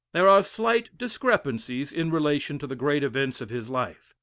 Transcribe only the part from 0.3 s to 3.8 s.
slight discrepancies in relation to the great events of his